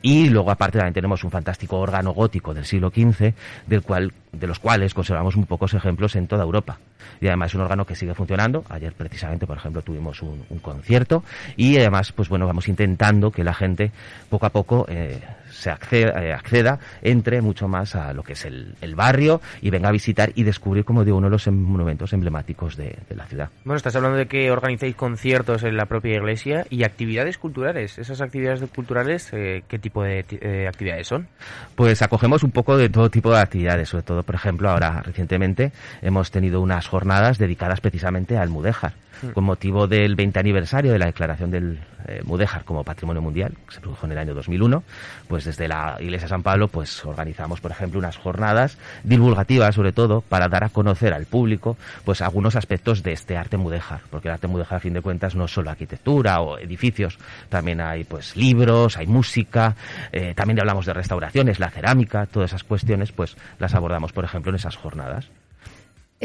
Y 0.02 0.30
luego, 0.30 0.52
aparte, 0.52 0.78
también 0.78 0.94
tenemos 0.94 1.24
un 1.24 1.32
fantástico 1.32 1.78
órgano 1.78 2.12
gótico 2.12 2.54
del 2.54 2.66
siglo 2.66 2.90
XV, 2.90 3.34
del 3.68 3.82
cual, 3.82 4.14
de 4.32 4.48
los 4.48 4.60
cuales 4.60 4.94
conservamos 4.94 5.36
muy 5.36 5.46
pocos 5.46 5.74
ejemplos 5.74 6.16
en 6.16 6.28
toda 6.28 6.44
Europa. 6.44 6.80
Y 7.22 7.28
además 7.28 7.52
es 7.52 7.56
un 7.56 7.62
órgano 7.62 7.86
que 7.86 7.96
sigue 7.96 8.14
funcionando. 8.14 8.64
Ayer, 8.70 8.94
precisamente, 8.94 9.46
por 9.48 9.58
ejemplo, 9.58 9.82
tuvimos 9.82 10.22
un, 10.22 10.46
un 10.50 10.60
concierto. 10.60 11.24
Y 11.56 11.78
además, 11.78 12.12
pues 12.12 12.30
bueno, 12.30 12.46
vamos 12.48 12.68
intentando 12.68 13.32
que 13.32 13.44
la 13.44 13.54
gente, 13.54 13.92
poco 14.30 14.46
a 14.46 14.50
poco, 14.50 14.86
eh, 14.90 15.20
se 15.52 15.70
acceda, 15.70 16.24
eh, 16.24 16.34
acceda, 16.34 16.80
entre 17.02 17.42
mucho 17.42 17.68
más 17.68 17.96
a 17.96 18.14
lo 18.14 18.24
que 18.24 18.34
es 18.34 18.44
el, 18.46 18.76
el 18.82 18.94
barrio 18.96 19.42
y 19.62 19.70
venga 19.70 19.88
a 19.90 19.92
visitar 19.92 20.32
y 20.36 20.44
descubrir, 20.44 20.84
como 20.84 21.06
digo, 21.06 21.18
uno 21.18 21.28
de 21.28 21.32
los 21.32 21.48
em- 21.48 21.56
monumentos 21.64 22.12
emblemáticos 22.14 22.76
de, 22.76 22.98
de 23.10 23.16
la 23.16 23.26
ciudad. 23.26 23.50
Bueno, 23.64 23.78
estás 23.78 23.96
hablando 23.96 24.18
de 24.18 24.28
que 24.28 24.52
organizáis 24.52 24.96
conciertos 24.96 25.64
en 25.64 25.78
la 25.78 25.86
propia 25.86 26.16
iglesia 26.16 26.66
y 26.70 26.84
actividades 26.84 27.38
culturales. 27.38 27.98
Esas 27.98 28.20
actividades 28.22 28.62
culturales, 28.76 29.30
eh, 29.32 29.64
¿qué 29.70 29.80
tipo 29.80 30.04
de 30.04 30.26
eh, 30.30 30.68
actividades 30.68 31.08
son? 31.08 31.28
Pues 31.76 32.02
acogemos 32.02 32.44
un 32.44 32.52
poco 32.52 32.78
de 32.78 32.90
todo 32.90 33.10
tipo 33.10 33.32
de 33.32 33.40
actividades, 33.40 33.90
sobre 33.90 34.04
todo, 34.04 34.24
por 34.24 34.36
ejemplo, 34.36 34.70
ahora 34.70 35.02
recientemente 35.04 35.72
hemos 36.02 36.32
tenido 36.32 36.60
unas 36.62 36.88
jornadas 36.96 37.38
dedicadas 37.38 37.82
precisamente 37.82 38.38
al 38.38 38.48
mudéjar, 38.48 38.94
con 39.34 39.44
motivo 39.44 39.86
del 39.86 40.16
20 40.16 40.40
aniversario 40.40 40.94
de 40.94 41.00
la 41.00 41.08
declaración 41.08 41.52
del 41.52 41.78
eh, 42.08 42.22
mudéjar 42.24 42.64
como 42.64 42.86
patrimonio 42.86 43.22
mundial, 43.22 43.52
que 43.68 43.76
se 43.76 43.82
produjo 43.82 44.06
en 44.06 44.14
el 44.14 44.18
año 44.18 44.34
2001, 44.34 44.82
pues 45.28 45.44
desde 45.44 45.68
la 45.68 45.98
Iglesia 46.00 46.28
de 46.28 46.30
San 46.30 46.42
Pablo 46.42 46.70
pues 46.70 47.04
organizamos, 47.04 47.60
por 47.60 47.72
ejemplo, 47.72 48.00
unas 48.00 48.16
jornadas 48.16 48.78
divulgativas, 49.04 49.76
sobre 49.76 49.92
todo, 49.92 50.22
para 50.22 50.48
dar 50.48 50.64
a 50.64 50.70
conocer 50.70 51.14
al 51.14 51.26
público 51.26 51.76
pues 52.06 52.22
algunos 52.22 52.56
aspectos 52.56 53.04
de 53.04 53.12
este 53.12 53.36
arte 53.36 53.58
mudéjar, 53.58 54.00
porque 54.10 54.30
el 54.30 54.36
arte 54.36 54.48
mudéjar, 54.48 54.78
a 54.78 54.80
fin 54.80 54.94
de 54.94 55.02
cuentas, 55.02 55.36
no 55.36 55.44
es 55.44 55.52
solo 55.52 55.70
arquitectura 55.70 56.40
o 56.40 56.58
edificios, 56.58 57.20
también 57.50 57.82
hay 57.82 58.06
pues 58.06 58.38
libros, 58.38 58.96
hay 58.96 59.08
música, 59.08 59.76
eh, 60.14 60.34
también 60.34 60.62
hablamos 60.62 60.86
de 60.86 60.94
restauraciones, 60.94 61.60
la 61.60 61.72
cerámica, 61.72 62.26
todas 62.26 62.52
esas 62.52 62.64
cuestiones, 62.64 63.12
pues 63.12 63.36
las 63.60 63.76
abordamos, 63.76 64.14
por 64.14 64.24
ejemplo, 64.24 64.52
en 64.52 64.56
esas 64.56 64.78
jornadas. 64.78 65.30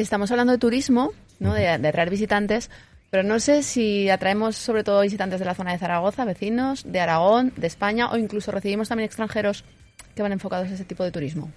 Estamos 0.00 0.30
hablando 0.30 0.52
de 0.52 0.58
turismo, 0.58 1.12
¿no? 1.38 1.54
de, 1.54 1.78
de 1.78 1.88
atraer 1.88 2.10
visitantes, 2.10 2.70
pero 3.10 3.22
no 3.22 3.38
sé 3.40 3.62
si 3.62 4.08
atraemos 4.08 4.56
sobre 4.56 4.84
todo 4.84 5.02
visitantes 5.02 5.40
de 5.40 5.44
la 5.44 5.54
zona 5.54 5.72
de 5.72 5.78
Zaragoza, 5.78 6.24
vecinos, 6.24 6.90
de 6.90 7.00
Aragón, 7.00 7.52
de 7.56 7.66
España 7.66 8.10
o 8.10 8.16
incluso 8.16 8.50
recibimos 8.50 8.88
también 8.88 9.06
extranjeros 9.06 9.64
que 10.14 10.22
van 10.22 10.32
enfocados 10.32 10.68
a 10.68 10.74
ese 10.74 10.84
tipo 10.84 11.04
de 11.04 11.10
turismo. 11.10 11.50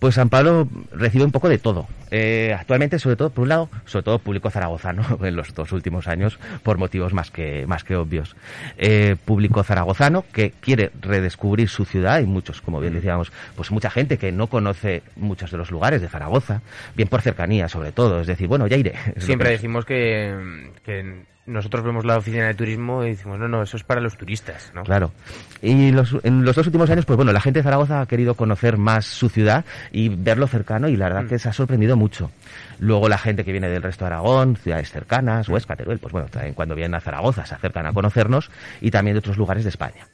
Pues 0.00 0.14
San 0.14 0.30
Pablo 0.30 0.66
recibe 0.92 1.24
un 1.24 1.30
poco 1.30 1.50
de 1.50 1.58
todo. 1.58 1.86
Eh, 2.10 2.56
actualmente, 2.58 2.98
sobre 2.98 3.16
todo, 3.16 3.28
por 3.28 3.42
un 3.42 3.50
lado, 3.50 3.68
sobre 3.84 4.02
todo 4.02 4.18
público 4.18 4.50
zaragozano 4.50 5.18
en 5.22 5.36
los 5.36 5.52
dos 5.54 5.72
últimos 5.72 6.08
años, 6.08 6.38
por 6.62 6.78
motivos 6.78 7.12
más 7.12 7.30
que, 7.30 7.66
más 7.66 7.84
que 7.84 7.96
obvios. 7.96 8.34
Eh, 8.78 9.16
público 9.22 9.62
zaragozano 9.62 10.24
que 10.32 10.52
quiere 10.52 10.90
redescubrir 11.02 11.68
su 11.68 11.84
ciudad 11.84 12.20
y 12.20 12.24
muchos, 12.24 12.62
como 12.62 12.80
bien 12.80 12.94
decíamos, 12.94 13.30
pues 13.54 13.70
mucha 13.70 13.90
gente 13.90 14.16
que 14.16 14.32
no 14.32 14.46
conoce 14.46 15.02
muchos 15.16 15.50
de 15.50 15.58
los 15.58 15.70
lugares 15.70 16.00
de 16.00 16.08
Zaragoza, 16.08 16.62
bien 16.96 17.08
por 17.08 17.20
cercanía 17.20 17.68
sobre 17.68 17.92
todo, 17.92 18.22
es 18.22 18.26
decir, 18.26 18.48
bueno, 18.48 18.66
ya 18.66 18.78
iré. 18.78 18.94
Siempre 19.18 19.50
decimos 19.50 19.84
que, 19.84 20.72
que 20.82 21.24
nosotros 21.50 21.84
vemos 21.84 22.04
la 22.04 22.16
oficina 22.18 22.46
de 22.46 22.54
turismo 22.54 23.04
y 23.04 23.10
decimos, 23.10 23.38
no, 23.38 23.48
no, 23.48 23.62
eso 23.62 23.76
es 23.76 23.84
para 23.84 24.00
los 24.00 24.16
turistas, 24.16 24.70
¿no? 24.74 24.82
Claro. 24.84 25.12
Y 25.60 25.90
los, 25.92 26.16
en 26.22 26.44
los 26.44 26.56
dos 26.56 26.66
últimos 26.66 26.88
años, 26.90 27.04
pues 27.04 27.16
bueno, 27.16 27.32
la 27.32 27.40
gente 27.40 27.58
de 27.60 27.64
Zaragoza 27.64 28.00
ha 28.00 28.06
querido 28.06 28.34
conocer 28.34 28.78
más 28.78 29.04
su 29.06 29.28
ciudad 29.28 29.64
y 29.92 30.08
verlo 30.08 30.46
cercano 30.46 30.88
y 30.88 30.96
la 30.96 31.06
verdad 31.06 31.24
Mm. 31.24 31.28
que 31.28 31.38
se 31.38 31.48
ha 31.48 31.52
sorprendido 31.52 31.96
mucho. 31.96 32.30
Luego 32.78 33.08
la 33.08 33.18
gente 33.18 33.44
que 33.44 33.52
viene 33.52 33.68
del 33.68 33.82
resto 33.82 34.04
de 34.04 34.12
Aragón, 34.12 34.56
ciudades 34.56 34.90
cercanas, 34.90 35.48
Huesca, 35.48 35.76
Teruel, 35.76 35.98
pues 35.98 36.12
bueno, 36.12 36.28
también 36.28 36.54
cuando 36.54 36.74
vienen 36.74 36.94
a 36.94 37.00
Zaragoza 37.00 37.44
se 37.44 37.54
acercan 37.54 37.84
a 37.86 37.92
conocernos 37.92 38.50
y 38.80 38.90
también 38.90 39.14
de 39.14 39.18
otros 39.18 39.36
lugares 39.36 39.64
de 39.64 39.70
España. 39.70 40.06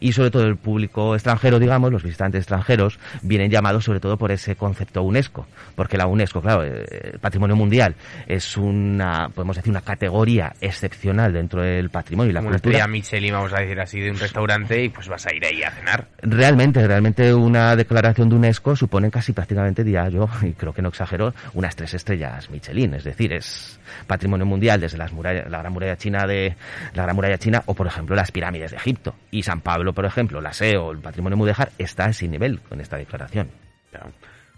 Y 0.00 0.12
sobre 0.12 0.30
todo 0.30 0.44
el 0.44 0.56
público 0.56 1.14
extranjero, 1.14 1.58
digamos, 1.58 1.92
los 1.92 2.02
visitantes 2.02 2.40
extranjeros, 2.40 2.98
vienen 3.22 3.50
llamados 3.50 3.84
sobre 3.84 4.00
todo 4.00 4.16
por 4.16 4.32
ese 4.32 4.56
concepto 4.56 5.02
UNESCO. 5.02 5.46
Porque 5.74 5.96
la 5.96 6.06
UNESCO, 6.06 6.40
claro, 6.40 6.64
eh, 6.64 7.10
el 7.14 7.18
patrimonio 7.18 7.56
mundial 7.56 7.94
es 8.26 8.56
una, 8.56 9.28
podemos 9.34 9.56
decir, 9.56 9.70
una 9.70 9.80
categoría 9.80 10.52
excepcional 10.60 11.32
dentro 11.32 11.62
del 11.62 11.90
patrimonio 11.90 12.30
y 12.30 12.34
la 12.34 12.40
una 12.40 12.50
cultura. 12.50 12.86
Michelin, 12.86 13.32
vamos 13.32 13.52
a 13.52 13.60
decir 13.60 13.80
así, 13.80 14.00
de 14.00 14.10
un 14.10 14.18
restaurante 14.18 14.84
y 14.84 14.88
pues 14.88 15.08
vas 15.08 15.26
a 15.26 15.34
ir 15.34 15.44
ahí 15.44 15.62
a 15.62 15.70
cenar. 15.70 16.06
Realmente, 16.22 16.86
realmente 16.86 17.34
una 17.34 17.74
declaración 17.76 18.28
de 18.28 18.36
UNESCO 18.36 18.76
supone 18.76 19.10
casi 19.10 19.32
prácticamente, 19.32 19.84
diría 19.84 20.08
yo, 20.08 20.28
y 20.42 20.52
creo 20.52 20.72
que 20.72 20.82
no 20.82 20.88
exagero, 20.88 21.34
unas 21.54 21.76
tres 21.76 21.94
estrellas 21.94 22.50
Michelin. 22.50 22.94
Es 22.94 23.04
decir, 23.04 23.32
es 23.32 23.78
patrimonio 24.06 24.46
mundial 24.46 24.80
desde 24.80 24.98
las 24.98 25.12
murallas, 25.12 25.50
la 25.50 25.58
gran 25.58 25.72
muralla 25.72 25.96
china 25.96 26.26
de 26.26 26.54
la 26.94 27.04
gran 27.04 27.16
muralla 27.16 27.38
china 27.38 27.62
o 27.66 27.74
por 27.74 27.86
ejemplo 27.86 28.16
las 28.16 28.30
pirámides 28.30 28.70
de 28.70 28.76
Egipto. 28.76 29.14
Y 29.30 29.42
San 29.42 29.60
Pablo, 29.62 29.92
por 29.92 30.04
ejemplo, 30.04 30.40
la 30.40 30.52
SEO, 30.52 30.92
el 30.92 30.98
patrimonio 30.98 31.36
mudéjar, 31.36 31.70
está 31.78 32.06
a 32.06 32.12
nivel 32.26 32.60
con 32.60 32.80
esta 32.80 32.96
declaración. 32.96 33.48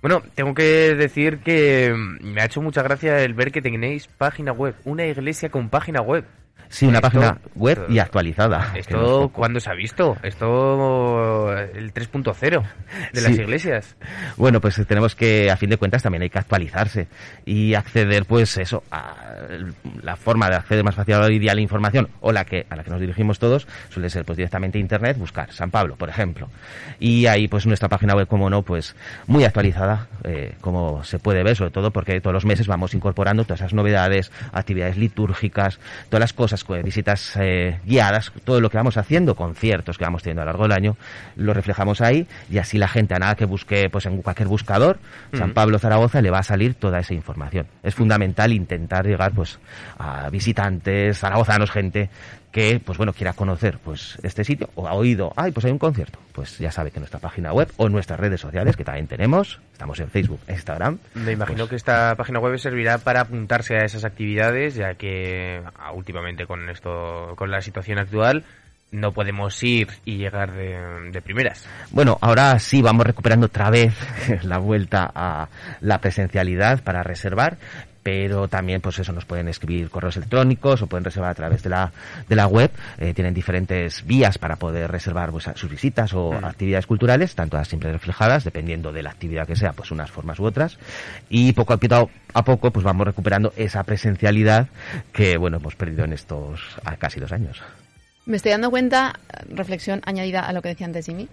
Bueno, 0.04 0.23
tengo 0.34 0.52
que 0.52 0.94
decir 0.94 1.38
que 1.38 1.90
mm, 1.94 2.26
me 2.26 2.42
ha 2.42 2.44
hecho 2.44 2.61
mucha 2.61 2.82
gracia 2.82 3.23
el 3.23 3.32
ver 3.32 3.50
que 3.50 3.62
tenéis 3.62 4.06
página 4.06 4.52
web, 4.52 4.75
una 4.84 5.06
iglesia 5.06 5.49
con 5.49 5.70
página 5.70 6.02
web. 6.02 6.25
Sí, 6.68 6.87
una 6.87 6.99
Esto- 6.99 7.09
página 7.09 7.38
web 7.54 7.87
y 7.88 7.99
actualizada. 7.99 8.59
que 8.61 8.66
no 8.73 8.78
es 8.78 8.87
Esto. 8.88 9.28
¿cuándo 9.33 9.61
se 9.61 9.71
ha 9.71 9.75
visto? 9.75 10.16
Esto, 10.23 11.52
el 11.56 11.92
3.0 11.92 12.62
de 13.12 13.21
las 13.21 13.33
iglesias. 13.33 13.97
Bueno, 14.37 14.61
pues 14.61 14.80
tenemos 14.87 15.14
que, 15.14 15.50
a 15.50 15.56
fin 15.56 15.71
de 15.71 15.76
cuentas, 15.76 16.02
también 16.02 16.23
hay 16.23 16.30
que 16.30 16.38
actualizarse 16.38 17.06
y 17.44 17.75
acceder, 17.75 18.25
pues 18.25 18.56
eso, 18.59 18.83
a 18.90 19.14
la 20.02 20.16
forma 20.16 20.49
de 20.50 20.56
acceder 20.56 20.85
más 20.85 20.94
fácil 20.94 21.14
hoy 21.14 21.38
día 21.38 21.52
a 21.52 21.54
la 21.54 21.61
información 21.61 22.09
o 22.21 22.33
la 22.33 22.44
que 22.44 22.66
a 22.68 22.76
la 22.76 22.83
que 22.85 22.90
nos 22.90 23.00
dirigimos 23.00 23.38
todos 23.38 23.66
suele 23.90 24.11
ser, 24.11 24.25
pues 24.25 24.37
directamente 24.37 24.78
internet, 24.78 25.16
buscar 25.18 25.52
San 25.52 25.71
Pablo, 25.71 25.97
por 25.97 26.09
ejemplo, 26.09 26.49
y 26.99 27.26
ahí, 27.26 27.47
pues 27.49 27.66
nuestra 27.66 27.88
página 27.88 28.14
web, 28.14 28.26
como 28.26 28.50
no, 28.50 28.62
pues 28.62 28.97
muy 29.26 29.44
actualizada, 29.44 30.09
eh, 30.25 30.54
como 30.61 31.04
se 31.04 31.18
puede 31.18 31.42
ver, 31.42 31.56
sobre 31.56 31.71
todo 31.71 31.90
porque 31.90 32.21
todos 32.21 32.35
los 32.35 32.44
meses 32.44 32.66
vamos 32.66 32.94
incorporando 32.94 33.44
todas 33.44 33.61
esas 33.61 33.75
novedades, 33.75 34.33
actividades 34.52 34.97
litúrgicas, 34.97 35.78
todas 36.09 36.21
las 36.21 36.33
cosas, 36.33 36.53
visitas 36.84 37.37
eh, 37.40 37.80
guiadas, 37.84 38.32
todo 38.44 38.61
lo 38.61 38.70
que 38.70 38.76
vamos 38.76 38.96
haciendo, 38.96 39.34
conciertos 39.34 39.99
que 39.99 40.04
vamos 40.04 40.23
teniendo 40.23 40.42
a 40.42 40.44
lo 40.44 40.50
largo 40.52 40.64
del 40.64 40.73
año, 40.73 40.96
lo 41.37 41.54
reflejamos 41.54 42.00
ahí 42.00 42.26
y 42.50 42.58
así 42.58 42.78
la 42.78 42.88
gente 42.88 43.14
a 43.14 43.18
nada 43.18 43.34
que 43.34 43.46
busque 43.46 43.88
pues 43.90 44.06
en 44.06 44.23
cualquier 44.23 44.49
buscador 44.49 44.99
San. 45.32 45.52
Pablo 45.54 45.78
Zaragoza 45.78 46.20
le 46.20 46.30
va 46.30 46.38
a 46.38 46.42
salir 46.42 46.75
toda 46.75 46.99
esa 46.99 47.14
información. 47.14 47.66
Es 47.82 47.94
fundamental 47.94 48.52
intentar 48.52 49.06
llegar 49.06 49.32
pues 49.32 49.58
a 49.99 50.28
visitantes, 50.30 51.18
zaragozanos, 51.18 51.70
gente 51.70 52.11
que 52.54 52.78
pues 52.78 52.96
bueno 52.96 53.12
quiera 53.12 53.32
conocer 53.32 53.78
pues 53.82 54.16
este 54.23 54.44
sitio 54.44 54.70
o 54.76 54.87
ha 54.87 54.92
oído, 54.92 55.32
ay 55.34 55.50
pues 55.50 55.66
hay 55.66 55.73
un 55.73 55.78
concierto, 55.80 56.20
pues 56.30 56.56
ya 56.58 56.70
sabe 56.70 56.92
que 56.92 57.00
nuestra 57.00 57.18
página 57.18 57.52
web 57.52 57.68
o 57.78 57.88
nuestras 57.88 58.20
redes 58.20 58.40
sociales 58.40 58.76
que 58.76 58.84
también 58.84 59.08
tenemos, 59.08 59.58
estamos 59.73 59.99
en 59.99 60.08
Facebook, 60.08 60.38
Instagram, 60.49 60.99
Me 61.14 61.32
imagino 61.32 61.68
que 61.68 61.75
esta 61.75 62.14
página 62.14 62.38
web 62.38 62.56
servirá 62.56 62.99
para 62.99 63.23
apuntarse 63.23 63.75
a 63.75 63.84
esas 63.84 64.04
actividades, 64.04 64.76
ya 64.76 64.94
que 64.94 65.62
ah, 65.76 65.90
últimamente 65.90 66.46
con 66.46 66.70
esto, 66.70 67.34
con 67.34 67.50
la 67.50 67.61
situación 67.61 67.99
actual, 67.99 68.44
no 68.92 69.11
podemos 69.11 69.61
ir 69.64 69.88
y 70.04 70.18
llegar 70.18 70.52
de, 70.52 71.11
de 71.11 71.23
primeras. 71.23 71.66
Bueno, 71.90 72.18
ahora 72.20 72.56
sí 72.61 72.82
vamos 72.82 73.04
recuperando 73.04 73.46
otra 73.46 73.68
vez 73.70 73.94
la 74.44 74.58
vuelta 74.58 75.11
a 75.12 75.49
la 75.80 75.99
presencialidad 75.99 76.84
para 76.84 77.02
reservar, 77.02 77.56
pero 78.04 78.46
también 78.46 78.80
pues 78.80 78.99
eso 79.00 79.12
nos 79.12 79.25
pueden 79.25 79.49
escribir 79.49 79.90
correos 79.90 80.16
electrónicos 80.18 80.82
o 80.82 80.87
pueden 80.87 81.04
reservar 81.04 81.30
a 81.30 81.34
través 81.34 81.62
de 81.64 81.70
la 81.70 81.90
de 82.28 82.37
la 82.37 82.46
web. 82.46 82.70
Eh, 82.99 83.14
tienen 83.14 83.34
diferentes 83.34 84.04
vías 84.06 84.38
para 84.38 84.56
poder 84.56 84.90
reservar 84.90 85.32
pues, 85.32 85.49
sus 85.56 85.70
visitas 85.70 86.12
o 86.12 86.32
Mm. 86.32 86.44
actividades 86.44 86.87
culturales, 86.87 87.34
tanto 87.34 87.56
las 87.56 87.66
siempre 87.66 87.90
reflejadas, 87.90 88.44
dependiendo 88.44 88.92
de 88.92 89.02
la 89.02 89.11
actividad 89.11 89.46
que 89.46 89.56
sea, 89.56 89.73
pues 89.73 89.90
unas 89.90 90.11
formas 90.11 90.38
u 90.38 90.44
otras. 90.44 90.78
Y 91.28 91.52
poco 91.52 91.73
a 91.73 91.78
poco, 91.78 92.11
a 92.34 92.44
poco 92.44 92.70
pues 92.70 92.84
vamos 92.84 93.06
recuperando 93.06 93.52
esa 93.56 93.82
presencialidad 93.84 94.68
que 95.12 95.38
bueno 95.38 95.56
hemos 95.56 95.75
perdido 95.75 96.04
en 96.04 96.12
estos 96.12 96.61
a 96.84 96.96
casi 96.96 97.20
dos 97.20 97.32
años. 97.32 97.62
Me 98.26 98.37
estoy 98.37 98.52
dando 98.52 98.70
cuenta, 98.70 99.18
reflexión 99.49 100.02
añadida 100.04 100.40
a 100.40 100.52
lo 100.52 100.61
que 100.61 100.68
decía 100.68 100.87
antes 100.87 101.06
Jimmy, 101.06 101.28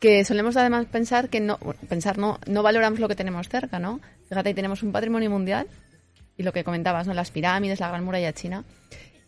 que 0.00 0.24
solemos 0.24 0.56
además 0.56 0.86
pensar 0.86 1.28
que 1.28 1.40
no, 1.40 1.58
pensar 1.88 2.18
no, 2.18 2.38
no 2.46 2.62
valoramos 2.62 3.00
lo 3.00 3.08
que 3.08 3.16
tenemos 3.16 3.48
cerca, 3.48 3.78
¿no? 3.78 4.00
Fíjate, 4.28 4.50
ahí 4.50 4.54
tenemos 4.54 4.82
un 4.82 4.92
patrimonio 4.92 5.30
mundial 5.30 5.66
y 6.40 6.42
lo 6.42 6.52
que 6.52 6.64
comentabas, 6.64 7.06
¿no? 7.06 7.12
Las 7.14 7.30
pirámides, 7.30 7.80
la 7.80 7.88
gran 7.88 8.02
muralla 8.02 8.32
china. 8.32 8.64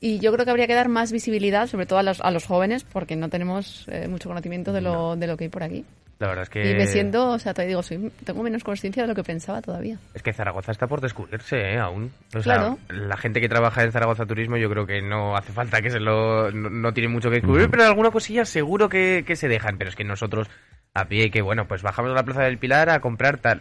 Y 0.00 0.18
yo 0.18 0.32
creo 0.32 0.44
que 0.44 0.50
habría 0.50 0.66
que 0.66 0.74
dar 0.74 0.88
más 0.88 1.12
visibilidad, 1.12 1.66
sobre 1.68 1.86
todo 1.86 1.98
a 1.98 2.02
los, 2.02 2.20
a 2.22 2.30
los 2.30 2.44
jóvenes, 2.46 2.84
porque 2.84 3.14
no 3.14 3.28
tenemos 3.28 3.86
eh, 3.88 4.08
mucho 4.08 4.28
conocimiento 4.28 4.72
de 4.72 4.80
lo, 4.80 5.14
de 5.14 5.26
lo 5.26 5.36
que 5.36 5.44
hay 5.44 5.50
por 5.50 5.62
aquí. 5.62 5.84
La 6.18 6.28
verdad 6.28 6.44
es 6.44 6.50
que... 6.50 6.70
Y 6.70 6.74
me 6.74 6.86
siento, 6.86 7.30
o 7.30 7.38
sea, 7.38 7.52
te 7.52 7.66
digo, 7.66 7.82
soy, 7.82 8.10
tengo 8.24 8.42
menos 8.42 8.64
conciencia 8.64 9.02
de 9.02 9.08
lo 9.08 9.14
que 9.14 9.22
pensaba 9.24 9.60
todavía. 9.60 9.98
Es 10.14 10.22
que 10.22 10.32
Zaragoza 10.32 10.72
está 10.72 10.86
por 10.86 11.00
descubrirse, 11.00 11.56
¿eh? 11.74 11.78
Aún. 11.78 12.12
O 12.34 12.42
sea, 12.42 12.54
Claro. 12.54 12.78
la 12.88 13.16
gente 13.16 13.40
que 13.40 13.48
trabaja 13.48 13.82
en 13.84 13.92
Zaragoza 13.92 14.24
Turismo 14.24 14.56
yo 14.56 14.70
creo 14.70 14.86
que 14.86 15.02
no 15.02 15.36
hace 15.36 15.52
falta 15.52 15.82
que 15.82 15.90
se 15.90 16.00
lo... 16.00 16.50
No, 16.50 16.70
no 16.70 16.92
tiene 16.92 17.08
mucho 17.08 17.28
que 17.28 17.36
descubrir, 17.36 17.68
pero 17.70 17.84
alguna 17.84 18.10
cosilla 18.10 18.44
seguro 18.44 18.88
que, 18.88 19.24
que 19.26 19.36
se 19.36 19.48
dejan. 19.48 19.78
Pero 19.78 19.90
es 19.90 19.96
que 19.96 20.04
nosotros, 20.04 20.48
a 20.94 21.04
pie, 21.06 21.30
que 21.30 21.42
bueno, 21.42 21.66
pues 21.68 21.82
bajamos 21.82 22.10
a 22.12 22.14
la 22.14 22.24
Plaza 22.24 22.42
del 22.42 22.58
Pilar 22.58 22.88
a 22.90 23.00
comprar 23.00 23.38
tal. 23.38 23.60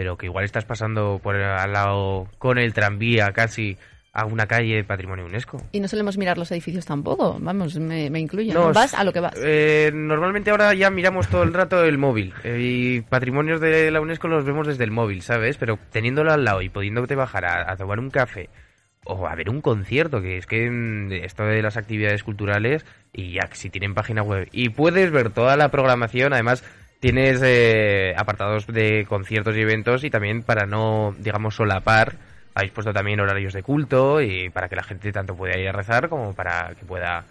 Pero 0.00 0.16
que 0.16 0.24
igual 0.24 0.46
estás 0.46 0.64
pasando 0.64 1.20
por 1.22 1.36
al 1.36 1.72
lado 1.74 2.26
con 2.38 2.56
el 2.56 2.72
tranvía 2.72 3.32
casi 3.32 3.76
a 4.14 4.24
una 4.24 4.46
calle 4.46 4.76
de 4.76 4.82
patrimonio 4.82 5.26
UNESCO. 5.26 5.62
Y 5.72 5.80
no 5.80 5.88
solemos 5.88 6.16
mirar 6.16 6.38
los 6.38 6.50
edificios 6.52 6.86
tampoco, 6.86 7.36
vamos, 7.38 7.78
me, 7.78 8.08
me 8.08 8.18
incluye. 8.18 8.54
Vas 8.54 8.94
a 8.94 9.04
lo 9.04 9.12
que 9.12 9.20
vas. 9.20 9.34
eh, 9.36 9.90
normalmente 9.92 10.50
ahora 10.50 10.72
ya 10.72 10.88
miramos 10.88 11.28
todo 11.28 11.42
el 11.42 11.52
rato 11.52 11.84
el 11.84 11.98
móvil 11.98 12.32
eh, 12.44 12.56
y 12.58 13.00
patrimonios 13.02 13.60
de 13.60 13.90
la 13.90 14.00
UNESCO 14.00 14.26
los 14.28 14.46
vemos 14.46 14.66
desde 14.68 14.84
el 14.84 14.90
móvil, 14.90 15.20
¿sabes? 15.20 15.58
Pero 15.58 15.78
teniéndolo 15.92 16.32
al 16.32 16.46
lado 16.46 16.62
y 16.62 16.70
pudiéndote 16.70 17.14
bajar 17.14 17.44
a, 17.44 17.70
a 17.70 17.76
tomar 17.76 17.98
un 17.98 18.08
café 18.08 18.48
o 19.04 19.26
a 19.26 19.34
ver 19.34 19.50
un 19.50 19.60
concierto, 19.60 20.22
que 20.22 20.38
es 20.38 20.46
que 20.46 20.70
mm, 20.70 21.12
esto 21.12 21.44
de 21.44 21.60
las 21.60 21.76
actividades 21.76 22.24
culturales 22.24 22.86
y 23.12 23.32
ya 23.32 23.48
que 23.48 23.56
si 23.56 23.68
tienen 23.68 23.92
página 23.92 24.22
web 24.22 24.48
y 24.50 24.70
puedes 24.70 25.10
ver 25.10 25.28
toda 25.28 25.58
la 25.58 25.68
programación, 25.70 26.32
además 26.32 26.64
tienes 27.00 27.40
eh, 27.42 28.14
apartados 28.16 28.66
de 28.66 29.06
conciertos 29.08 29.56
y 29.56 29.60
eventos 29.60 30.04
y 30.04 30.10
también 30.10 30.42
para 30.42 30.66
no, 30.66 31.14
digamos, 31.18 31.56
solapar 31.56 32.16
habéis 32.54 32.72
puesto 32.72 32.92
también 32.92 33.20
horarios 33.20 33.52
de 33.52 33.62
culto 33.62 34.20
y 34.20 34.50
para 34.50 34.68
que 34.68 34.76
la 34.76 34.82
gente 34.82 35.12
tanto 35.12 35.34
pueda 35.34 35.58
ir 35.58 35.68
a 35.68 35.72
rezar 35.72 36.08
como 36.08 36.34
para 36.34 36.74
que 36.78 36.84
pueda 36.84 37.24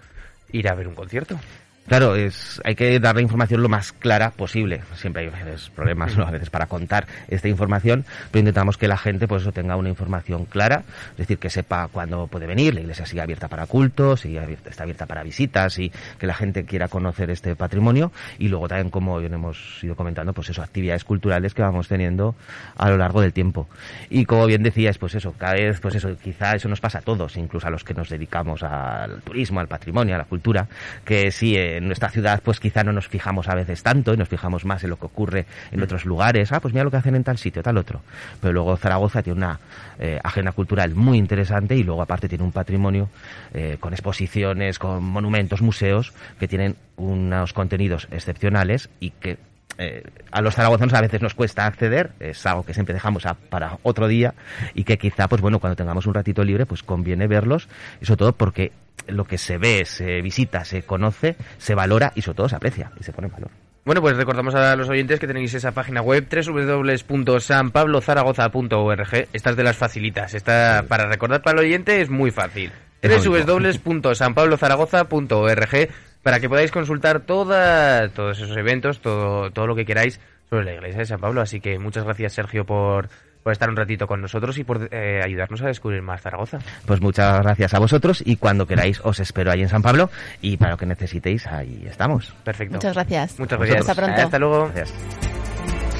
ir 0.51 0.67
a 0.67 0.75
ver 0.75 0.87
un 0.87 0.95
concierto. 0.95 1.39
Claro, 1.87 2.15
es, 2.15 2.61
hay 2.63 2.75
que 2.75 2.99
dar 2.99 3.15
la 3.15 3.21
información 3.21 3.63
lo 3.63 3.69
más 3.69 3.93
clara 3.93 4.29
posible. 4.29 4.81
Siempre 4.95 5.23
hay 5.23 5.55
problemas 5.75 6.15
¿no? 6.15 6.23
a 6.23 6.29
veces 6.29 6.51
para 6.51 6.67
contar 6.67 7.07
esta 7.27 7.47
información, 7.47 8.05
pero 8.29 8.41
intentamos 8.41 8.77
que 8.77 8.87
la 8.87 8.97
gente 8.97 9.27
pues 9.27 9.41
eso 9.41 9.51
tenga 9.51 9.75
una 9.75 9.89
información 9.89 10.45
clara, 10.45 10.83
es 11.11 11.17
decir, 11.17 11.39
que 11.39 11.49
sepa 11.49 11.87
cuándo 11.87 12.27
puede 12.27 12.45
venir, 12.45 12.75
la 12.75 12.81
iglesia 12.81 13.07
sigue 13.07 13.21
abierta 13.21 13.47
para 13.47 13.65
cultos, 13.65 14.21
sigue 14.21 14.39
abierta, 14.39 14.69
está 14.69 14.83
abierta 14.83 15.07
para 15.07 15.23
visitas 15.23 15.79
y 15.79 15.91
que 16.19 16.27
la 16.27 16.35
gente 16.35 16.63
quiera 16.63 16.89
conocer 16.89 17.31
este 17.31 17.55
patrimonio 17.55 18.11
y 18.37 18.49
luego 18.49 18.67
también 18.67 18.91
como 18.91 19.19
hemos 19.19 19.83
ido 19.83 19.95
comentando, 19.95 20.31
pues 20.33 20.49
eso, 20.49 20.61
actividades 20.61 21.03
culturales 21.03 21.55
que 21.55 21.63
vamos 21.63 21.87
teniendo 21.87 22.35
a 22.77 22.89
lo 22.89 22.97
largo 22.97 23.21
del 23.21 23.33
tiempo. 23.33 23.67
Y 24.11 24.25
como 24.25 24.45
bien 24.45 24.61
decías, 24.61 24.99
pues 24.99 25.15
eso, 25.15 25.33
cada 25.37 25.53
vez, 25.53 25.79
pues 25.79 25.95
eso, 25.95 26.15
quizá 26.21 26.55
eso 26.55 26.69
nos 26.69 26.81
pasa 26.81 26.99
a 26.99 27.01
todos, 27.01 27.35
incluso 27.37 27.65
a 27.65 27.71
los 27.71 27.83
que 27.83 27.95
nos 27.95 28.09
dedicamos 28.09 28.61
al 28.61 29.21
turismo, 29.21 29.59
al 29.59 29.67
patrimonio, 29.67 30.13
a 30.13 30.19
la 30.19 30.25
cultura, 30.25 30.67
que 31.03 31.31
sí, 31.31 31.57
en 31.79 31.87
nuestra 31.87 32.09
ciudad 32.09 32.41
pues 32.43 32.59
quizá 32.59 32.83
no 32.83 32.91
nos 32.91 33.07
fijamos 33.07 33.47
a 33.47 33.55
veces 33.55 33.81
tanto 33.83 34.13
y 34.13 34.17
nos 34.17 34.27
fijamos 34.27 34.65
más 34.65 34.83
en 34.83 34.91
lo 34.91 34.99
que 34.99 35.05
ocurre 35.05 35.45
en 35.71 35.81
otros 35.81 36.05
lugares. 36.05 36.51
Ah, 36.51 36.59
pues 36.59 36.73
mira 36.73 36.83
lo 36.83 36.91
que 36.91 36.97
hacen 36.97 37.15
en 37.15 37.23
tal 37.23 37.37
sitio, 37.37 37.63
tal 37.63 37.77
otro. 37.77 38.01
Pero 38.41 38.53
luego 38.53 38.75
Zaragoza 38.77 39.23
tiene 39.23 39.37
una 39.37 39.59
eh, 39.97 40.19
agenda 40.23 40.51
cultural 40.51 40.93
muy 40.95 41.17
interesante 41.17 41.75
y 41.75 41.83
luego 41.83 42.01
aparte 42.01 42.27
tiene 42.27 42.43
un 42.43 42.51
patrimonio 42.51 43.09
eh, 43.53 43.77
con 43.79 43.93
exposiciones, 43.93 44.77
con 44.77 45.03
monumentos, 45.03 45.61
museos 45.61 46.13
que 46.39 46.47
tienen 46.47 46.75
unos 46.97 47.53
contenidos 47.53 48.07
excepcionales 48.11 48.89
y 48.99 49.11
que 49.11 49.37
eh, 49.77 50.03
a 50.31 50.41
los 50.41 50.55
zaragozanos 50.55 50.93
a 50.93 51.01
veces 51.01 51.21
nos 51.21 51.33
cuesta 51.33 51.65
acceder, 51.65 52.11
es 52.19 52.45
algo 52.45 52.63
que 52.63 52.73
siempre 52.73 52.93
dejamos 52.93 53.23
para 53.49 53.77
otro 53.83 54.09
día 54.09 54.33
y 54.73 54.83
que 54.83 54.97
quizá, 54.97 55.29
pues 55.29 55.41
bueno, 55.41 55.59
cuando 55.59 55.77
tengamos 55.77 56.05
un 56.05 56.13
ratito 56.13 56.43
libre, 56.43 56.65
pues 56.65 56.83
conviene 56.83 57.27
verlos 57.27 57.69
y 58.01 58.05
sobre 58.05 58.17
todo 58.17 58.33
porque 58.33 58.73
lo 59.07 59.25
que 59.25 59.37
se 59.37 59.57
ve, 59.57 59.85
se 59.85 60.21
visita, 60.21 60.65
se 60.65 60.83
conoce, 60.83 61.35
se 61.57 61.75
valora 61.75 62.11
y 62.15 62.21
sobre 62.21 62.37
todo 62.37 62.49
se 62.49 62.55
aprecia 62.55 62.91
y 62.99 63.03
se 63.03 63.13
pone 63.13 63.27
en 63.27 63.33
valor. 63.33 63.51
Bueno, 63.85 64.01
pues 64.01 64.17
recordamos 64.17 64.55
a 64.55 64.75
los 64.75 64.89
oyentes 64.89 65.19
que 65.19 65.27
tenéis 65.27 65.53
esa 65.53 65.71
página 65.71 66.01
web 66.01 66.27
www.sanpablozaragoza.org. 66.29 69.27
Esta 69.33 69.49
es 69.49 69.55
de 69.55 69.63
las 69.63 69.77
facilitas. 69.77 70.33
Esta, 70.33 70.83
para 70.87 71.07
recordar 71.07 71.41
para 71.41 71.59
el 71.59 71.65
oyente 71.65 72.01
es 72.01 72.09
muy 72.09 72.29
fácil. 72.29 72.71
www.sanpablozaragoza.org 73.01 75.89
para 76.21 76.39
que 76.39 76.49
podáis 76.49 76.71
consultar 76.71 77.21
toda, 77.21 78.09
todos 78.09 78.39
esos 78.39 78.57
eventos, 78.57 78.99
todo, 78.99 79.51
todo 79.51 79.67
lo 79.67 79.75
que 79.75 79.85
queráis 79.85 80.19
sobre 80.49 80.65
la 80.65 80.73
iglesia 80.73 80.99
de 80.99 81.05
San 81.05 81.19
Pablo. 81.19 81.41
Así 81.41 81.61
que 81.61 81.79
muchas 81.79 82.03
gracias, 82.03 82.33
Sergio, 82.33 82.65
por, 82.65 83.09
por 83.43 83.53
estar 83.53 83.69
un 83.69 83.75
ratito 83.75 84.07
con 84.07 84.21
nosotros 84.21 84.57
y 84.57 84.63
por 84.63 84.89
eh, 84.91 85.21
ayudarnos 85.23 85.61
a 85.61 85.67
descubrir 85.67 86.01
más 86.01 86.21
Zaragoza. 86.21 86.59
Pues 86.85 87.01
muchas 87.01 87.41
gracias 87.41 87.73
a 87.73 87.79
vosotros 87.79 88.21
y 88.25 88.35
cuando 88.35 88.65
queráis 88.65 88.99
os 89.03 89.19
espero 89.19 89.51
ahí 89.51 89.61
en 89.61 89.69
San 89.69 89.81
Pablo 89.81 90.09
y 90.41 90.57
para 90.57 90.71
lo 90.71 90.77
que 90.77 90.85
necesitéis 90.85 91.47
ahí 91.47 91.85
estamos. 91.89 92.33
Perfecto. 92.43 92.75
Muchas 92.75 92.93
gracias. 92.93 93.39
Muchas 93.39 93.59
gracias. 93.59 93.81
Hasta 93.81 93.95
pronto. 93.95 94.21
Hasta 94.21 94.39
luego. 94.39 94.71
Gracias. 94.73 94.93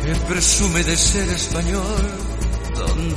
que 0.03 0.33
presume 0.33 0.83
de 0.83 0.95
ser 0.95 1.29
español, 1.29 1.83
donde 2.75 3.15